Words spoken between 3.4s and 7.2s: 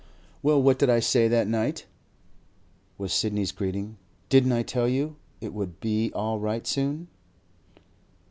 greeting. 'Didn't I tell you it would be all right soon?